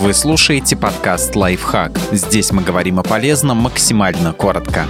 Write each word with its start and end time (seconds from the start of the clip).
Вы 0.00 0.14
слушаете 0.14 0.76
подкаст 0.76 1.36
«Лайфхак». 1.36 1.92
Здесь 2.10 2.52
мы 2.52 2.62
говорим 2.62 2.98
о 2.98 3.02
полезном 3.02 3.58
максимально 3.58 4.32
коротко. 4.32 4.86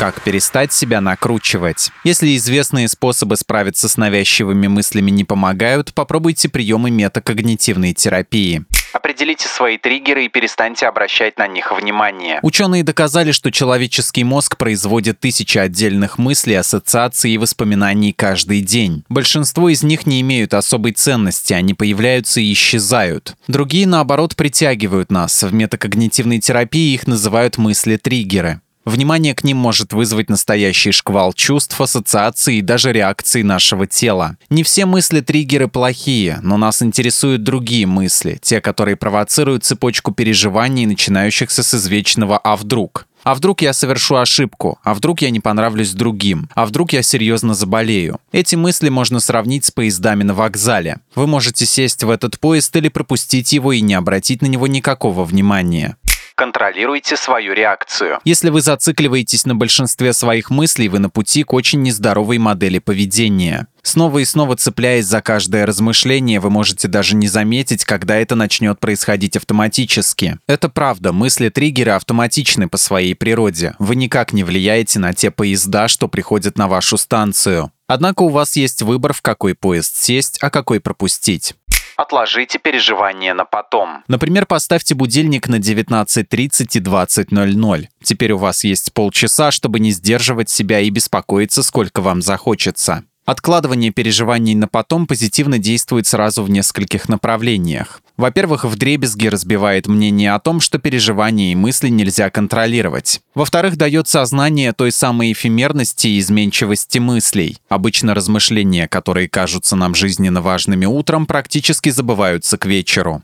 Как 0.00 0.20
перестать 0.20 0.72
себя 0.72 1.00
накручивать? 1.00 1.92
Если 2.02 2.34
известные 2.34 2.88
способы 2.88 3.36
справиться 3.36 3.88
с 3.88 3.96
навязчивыми 3.96 4.66
мыслями 4.66 5.12
не 5.12 5.22
помогают, 5.22 5.94
попробуйте 5.94 6.48
приемы 6.48 6.90
метакогнитивной 6.90 7.94
терапии. 7.94 8.64
Определите 8.94 9.48
свои 9.48 9.76
триггеры 9.76 10.24
и 10.24 10.28
перестаньте 10.28 10.86
обращать 10.86 11.36
на 11.36 11.48
них 11.48 11.72
внимание. 11.72 12.38
Ученые 12.42 12.84
доказали, 12.84 13.32
что 13.32 13.50
человеческий 13.50 14.22
мозг 14.22 14.56
производит 14.56 15.18
тысячи 15.18 15.58
отдельных 15.58 16.16
мыслей, 16.16 16.54
ассоциаций 16.54 17.32
и 17.32 17.38
воспоминаний 17.38 18.12
каждый 18.12 18.60
день. 18.60 19.02
Большинство 19.08 19.68
из 19.68 19.82
них 19.82 20.06
не 20.06 20.20
имеют 20.20 20.54
особой 20.54 20.92
ценности, 20.92 21.52
они 21.52 21.74
появляются 21.74 22.40
и 22.40 22.52
исчезают. 22.52 23.34
Другие, 23.48 23.88
наоборот, 23.88 24.36
притягивают 24.36 25.10
нас. 25.10 25.42
В 25.42 25.52
метакогнитивной 25.52 26.38
терапии 26.38 26.94
их 26.94 27.08
называют 27.08 27.58
мысли-триггеры. 27.58 28.60
Внимание 28.84 29.34
к 29.34 29.44
ним 29.44 29.56
может 29.56 29.92
вызвать 29.92 30.28
настоящий 30.28 30.92
шквал 30.92 31.32
чувств, 31.32 31.80
ассоциаций 31.80 32.56
и 32.56 32.62
даже 32.62 32.92
реакций 32.92 33.42
нашего 33.42 33.86
тела. 33.86 34.36
Не 34.50 34.62
все 34.62 34.84
мысли-триггеры 34.84 35.68
плохие, 35.68 36.38
но 36.42 36.58
нас 36.58 36.82
интересуют 36.82 37.42
другие 37.42 37.86
мысли, 37.86 38.38
те, 38.42 38.60
которые 38.60 38.96
провоцируют 38.96 39.64
цепочку 39.64 40.12
переживаний, 40.12 40.84
начинающихся 40.86 41.62
с 41.62 41.74
извечного 41.74 42.36
«а 42.38 42.56
вдруг?». 42.56 43.06
А 43.24 43.34
вдруг 43.34 43.62
я 43.62 43.72
совершу 43.72 44.16
ошибку? 44.16 44.78
А 44.84 44.92
вдруг 44.92 45.22
я 45.22 45.30
не 45.30 45.40
понравлюсь 45.40 45.92
другим? 45.92 46.50
А 46.54 46.66
вдруг 46.66 46.92
я 46.92 47.02
серьезно 47.02 47.54
заболею? 47.54 48.20
Эти 48.32 48.54
мысли 48.54 48.90
можно 48.90 49.18
сравнить 49.18 49.64
с 49.64 49.70
поездами 49.70 50.24
на 50.24 50.34
вокзале. 50.34 50.98
Вы 51.14 51.26
можете 51.26 51.64
сесть 51.64 52.04
в 52.04 52.10
этот 52.10 52.38
поезд 52.38 52.76
или 52.76 52.88
пропустить 52.88 53.52
его 53.54 53.72
и 53.72 53.80
не 53.80 53.94
обратить 53.94 54.42
на 54.42 54.46
него 54.46 54.66
никакого 54.66 55.24
внимания. 55.24 55.96
Контролируйте 56.36 57.16
свою 57.16 57.54
реакцию. 57.54 58.18
Если 58.24 58.50
вы 58.50 58.60
зацикливаетесь 58.60 59.46
на 59.46 59.54
большинстве 59.54 60.12
своих 60.12 60.50
мыслей, 60.50 60.88
вы 60.88 60.98
на 60.98 61.08
пути 61.08 61.44
к 61.44 61.52
очень 61.52 61.82
нездоровой 61.82 62.38
модели 62.38 62.80
поведения. 62.80 63.68
Снова 63.82 64.18
и 64.18 64.24
снова 64.24 64.56
цепляясь 64.56 65.04
за 65.04 65.20
каждое 65.20 65.66
размышление, 65.66 66.40
вы 66.40 66.50
можете 66.50 66.88
даже 66.88 67.14
не 67.14 67.28
заметить, 67.28 67.84
когда 67.84 68.16
это 68.16 68.34
начнет 68.34 68.80
происходить 68.80 69.36
автоматически. 69.36 70.38
Это 70.48 70.68
правда, 70.68 71.12
мысли-триггеры 71.12 71.92
автоматичны 71.92 72.68
по 72.68 72.78
своей 72.78 73.14
природе. 73.14 73.76
Вы 73.78 73.94
никак 73.94 74.32
не 74.32 74.42
влияете 74.42 74.98
на 74.98 75.12
те 75.12 75.30
поезда, 75.30 75.86
что 75.86 76.08
приходят 76.08 76.58
на 76.58 76.66
вашу 76.66 76.96
станцию. 76.96 77.70
Однако 77.86 78.22
у 78.22 78.28
вас 78.28 78.56
есть 78.56 78.80
выбор, 78.80 79.12
в 79.12 79.20
какой 79.20 79.54
поезд 79.54 79.94
сесть, 79.96 80.38
а 80.40 80.48
какой 80.48 80.80
пропустить. 80.80 81.54
Отложите 81.96 82.58
переживания 82.58 83.34
на 83.34 83.44
потом. 83.44 84.04
Например, 84.08 84.46
поставьте 84.46 84.94
будильник 84.94 85.48
на 85.48 85.56
19.30 85.56 86.24
и 86.26 86.80
20.00. 86.80 87.88
Теперь 88.02 88.32
у 88.32 88.38
вас 88.38 88.64
есть 88.64 88.92
полчаса, 88.92 89.50
чтобы 89.50 89.80
не 89.80 89.90
сдерживать 89.92 90.50
себя 90.50 90.80
и 90.80 90.90
беспокоиться, 90.90 91.62
сколько 91.62 92.00
вам 92.00 92.22
захочется. 92.22 93.04
Откладывание 93.24 93.90
переживаний 93.90 94.54
на 94.54 94.68
потом 94.68 95.06
позитивно 95.06 95.58
действует 95.58 96.06
сразу 96.06 96.42
в 96.42 96.50
нескольких 96.50 97.08
направлениях. 97.08 98.02
Во-первых, 98.18 98.64
вдребезги 98.64 99.28
разбивает 99.28 99.86
мнение 99.86 100.34
о 100.34 100.38
том, 100.38 100.60
что 100.60 100.78
переживания 100.78 101.52
и 101.52 101.54
мысли 101.56 101.88
нельзя 101.88 102.28
контролировать. 102.28 103.22
Во-вторых, 103.34 103.76
дает 103.76 104.08
сознание 104.08 104.72
той 104.72 104.92
самой 104.92 105.32
эфемерности 105.32 106.06
и 106.06 106.18
изменчивости 106.18 106.98
мыслей. 106.98 107.56
Обычно 107.70 108.14
размышления, 108.14 108.88
которые 108.88 109.28
кажутся 109.28 109.74
нам 109.74 109.94
жизненно 109.94 110.42
важными 110.42 110.84
утром, 110.84 111.26
практически 111.26 111.88
забываются 111.88 112.58
к 112.58 112.66
вечеру. 112.66 113.22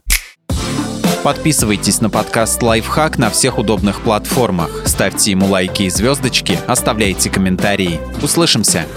Подписывайтесь 1.23 2.01
на 2.01 2.09
подкаст 2.09 2.63
«Лайфхак» 2.63 3.19
на 3.19 3.29
всех 3.29 3.59
удобных 3.59 4.01
платформах. 4.01 4.71
Ставьте 4.87 5.29
ему 5.31 5.45
лайки 5.45 5.83
и 5.83 5.89
звездочки, 5.91 6.57
оставляйте 6.67 7.29
комментарии. 7.29 7.99
Услышимся! 8.23 8.87